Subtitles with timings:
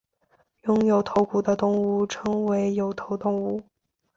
[0.63, 3.61] 拥有头骨的动物称为有头动物。